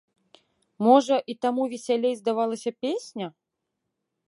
Можа, 0.85 1.15
і 1.33 1.35
таму 1.45 1.67
весялей 1.75 2.17
здавалася 2.21 2.71
песня? 2.87 3.27